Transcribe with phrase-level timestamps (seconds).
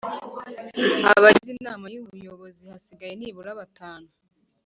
[1.13, 4.07] Abagize inama y ubuyobozi hasigaye nibura batanu